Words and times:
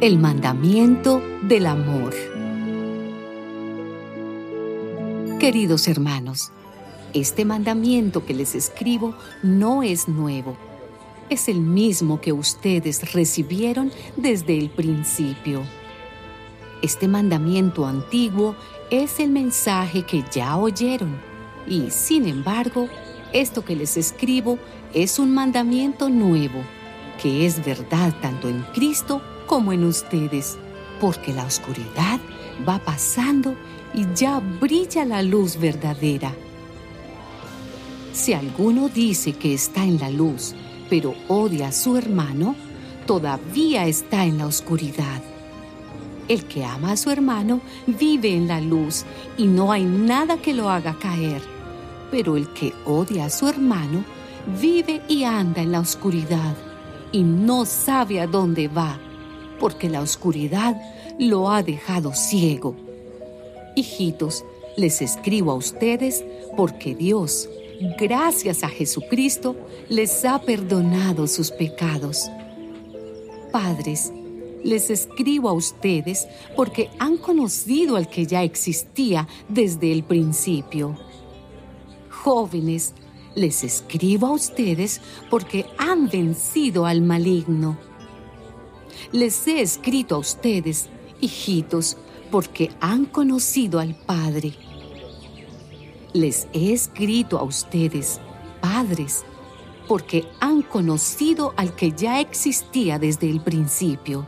El 0.00 0.20
mandamiento 0.20 1.20
del 1.42 1.66
amor. 1.66 2.14
Queridos 5.40 5.88
hermanos, 5.88 6.52
este 7.14 7.44
mandamiento 7.44 8.24
que 8.24 8.32
les 8.32 8.54
escribo 8.54 9.16
no 9.42 9.82
es 9.82 10.06
nuevo. 10.06 10.56
Es 11.30 11.48
el 11.48 11.58
mismo 11.58 12.20
que 12.20 12.32
ustedes 12.32 13.12
recibieron 13.12 13.90
desde 14.16 14.56
el 14.56 14.70
principio. 14.70 15.64
Este 16.80 17.08
mandamiento 17.08 17.84
antiguo 17.84 18.54
es 18.92 19.18
el 19.18 19.30
mensaje 19.30 20.06
que 20.06 20.22
ya 20.30 20.56
oyeron 20.58 21.18
y, 21.66 21.90
sin 21.90 22.28
embargo, 22.28 22.86
esto 23.32 23.64
que 23.64 23.74
les 23.74 23.96
escribo 23.96 24.60
es 24.94 25.18
un 25.18 25.34
mandamiento 25.34 26.08
nuevo, 26.08 26.62
que 27.20 27.46
es 27.46 27.64
verdad 27.64 28.14
tanto 28.22 28.48
en 28.48 28.62
Cristo 28.74 29.20
como 29.48 29.72
en 29.72 29.84
ustedes, 29.84 30.58
porque 31.00 31.32
la 31.32 31.44
oscuridad 31.44 32.20
va 32.68 32.78
pasando 32.78 33.56
y 33.94 34.06
ya 34.14 34.40
brilla 34.40 35.04
la 35.04 35.22
luz 35.22 35.58
verdadera. 35.58 36.32
Si 38.12 38.34
alguno 38.34 38.88
dice 38.88 39.32
que 39.32 39.54
está 39.54 39.84
en 39.84 39.98
la 39.98 40.10
luz, 40.10 40.54
pero 40.90 41.14
odia 41.28 41.68
a 41.68 41.72
su 41.72 41.96
hermano, 41.96 42.54
todavía 43.06 43.86
está 43.86 44.26
en 44.26 44.38
la 44.38 44.46
oscuridad. 44.46 45.22
El 46.28 46.44
que 46.44 46.64
ama 46.64 46.92
a 46.92 46.96
su 46.98 47.10
hermano 47.10 47.62
vive 47.86 48.34
en 48.34 48.48
la 48.48 48.60
luz 48.60 49.04
y 49.38 49.46
no 49.46 49.72
hay 49.72 49.84
nada 49.84 50.36
que 50.36 50.52
lo 50.52 50.68
haga 50.68 50.98
caer. 50.98 51.40
Pero 52.10 52.36
el 52.36 52.52
que 52.52 52.74
odia 52.84 53.26
a 53.26 53.30
su 53.30 53.48
hermano 53.48 54.04
vive 54.60 55.00
y 55.08 55.24
anda 55.24 55.62
en 55.62 55.72
la 55.72 55.80
oscuridad 55.80 56.54
y 57.12 57.22
no 57.22 57.64
sabe 57.64 58.20
a 58.20 58.26
dónde 58.26 58.68
va 58.68 58.98
porque 59.58 59.88
la 59.88 60.00
oscuridad 60.00 60.80
lo 61.18 61.50
ha 61.50 61.62
dejado 61.62 62.14
ciego. 62.14 62.76
Hijitos, 63.74 64.44
les 64.76 65.02
escribo 65.02 65.50
a 65.50 65.54
ustedes 65.54 66.24
porque 66.56 66.94
Dios, 66.94 67.48
gracias 67.98 68.62
a 68.62 68.68
Jesucristo, 68.68 69.56
les 69.88 70.24
ha 70.24 70.40
perdonado 70.40 71.26
sus 71.26 71.50
pecados. 71.50 72.30
Padres, 73.52 74.12
les 74.64 74.90
escribo 74.90 75.48
a 75.48 75.52
ustedes 75.52 76.26
porque 76.56 76.90
han 76.98 77.16
conocido 77.16 77.96
al 77.96 78.08
que 78.08 78.26
ya 78.26 78.42
existía 78.42 79.28
desde 79.48 79.92
el 79.92 80.02
principio. 80.04 80.96
Jóvenes, 82.10 82.94
les 83.34 83.62
escribo 83.62 84.26
a 84.26 84.32
ustedes 84.32 85.00
porque 85.30 85.66
han 85.78 86.08
vencido 86.08 86.86
al 86.86 87.02
maligno 87.02 87.87
les 89.12 89.46
he 89.46 89.60
escrito 89.60 90.16
a 90.16 90.18
ustedes, 90.18 90.88
hijitos, 91.20 91.96
porque 92.30 92.70
han 92.80 93.06
conocido 93.06 93.80
al 93.80 93.94
Padre. 93.94 94.54
Les 96.12 96.48
he 96.52 96.72
escrito 96.72 97.38
a 97.38 97.42
ustedes, 97.42 98.20
padres, 98.60 99.24
porque 99.86 100.26
han 100.40 100.62
conocido 100.62 101.54
al 101.56 101.74
que 101.74 101.92
ya 101.92 102.20
existía 102.20 102.98
desde 102.98 103.30
el 103.30 103.40
principio. 103.40 104.26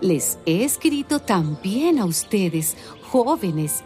Les 0.00 0.38
he 0.46 0.64
escrito 0.64 1.20
también 1.20 1.98
a 1.98 2.04
ustedes, 2.04 2.76
jóvenes, 3.10 3.82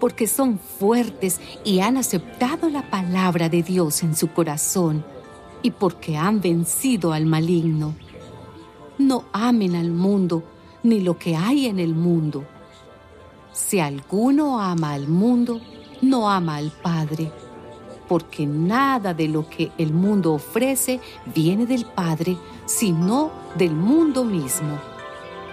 porque 0.00 0.26
son 0.26 0.58
fuertes 0.58 1.40
y 1.64 1.80
han 1.80 1.96
aceptado 1.96 2.68
la 2.68 2.90
palabra 2.90 3.48
de 3.48 3.62
Dios 3.62 4.02
en 4.02 4.16
su 4.16 4.28
corazón 4.32 5.04
y 5.62 5.70
porque 5.70 6.16
han 6.16 6.40
vencido 6.40 7.12
al 7.12 7.26
maligno 7.26 7.94
no 8.98 9.24
amen 9.32 9.74
al 9.74 9.90
mundo 9.90 10.42
ni 10.82 11.00
lo 11.00 11.18
que 11.18 11.36
hay 11.36 11.66
en 11.66 11.78
el 11.78 11.94
mundo. 11.94 12.44
Si 13.52 13.80
alguno 13.80 14.60
ama 14.60 14.92
al 14.92 15.08
mundo, 15.08 15.60
no 16.00 16.30
ama 16.30 16.56
al 16.56 16.70
Padre, 16.70 17.30
porque 18.08 18.46
nada 18.46 19.14
de 19.14 19.28
lo 19.28 19.48
que 19.48 19.70
el 19.78 19.92
mundo 19.92 20.32
ofrece 20.32 21.00
viene 21.34 21.66
del 21.66 21.84
Padre, 21.84 22.36
sino 22.64 23.30
del 23.56 23.74
mundo 23.74 24.24
mismo. 24.24 24.78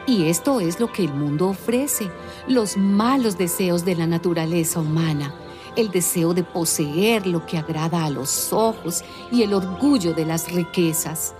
Y 0.08 0.26
esto 0.26 0.60
es 0.60 0.80
lo 0.80 0.92
que 0.92 1.04
el 1.04 1.14
mundo 1.14 1.50
ofrece, 1.50 2.10
los 2.48 2.78
malos 2.78 3.38
deseos 3.38 3.86
de 3.86 3.96
la 3.96 4.08
naturaleza 4.08 4.80
humana, 4.80 5.36
el 5.76 5.92
deseo 5.92 6.34
de 6.34 6.44
poseer 6.44 7.28
lo 7.28 7.46
que 7.46 7.58
agrada 7.58 8.06
a 8.06 8.10
los 8.10 8.52
ojos 8.52 9.04
y 9.32 9.44
el 9.44 9.54
orgullo 9.54 10.14
de 10.14 10.26
las 10.26 10.52
riquezas 10.52 11.36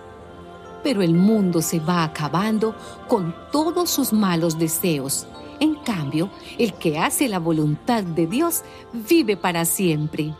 pero 0.84 1.02
el 1.02 1.14
mundo 1.14 1.62
se 1.62 1.80
va 1.80 2.04
acabando 2.04 2.76
con 3.08 3.36
todos 3.52 3.90
sus 3.90 4.14
malos 4.14 4.58
deseos. 4.58 5.28
En 5.60 5.76
cambio, 5.76 6.30
el 6.58 6.74
que 6.74 7.00
hace 7.00 7.28
la 7.28 7.40
voluntad 7.40 8.04
de 8.04 8.28
Dios 8.28 8.64
vive 8.94 9.36
para 9.36 9.66
siempre. 9.66 10.34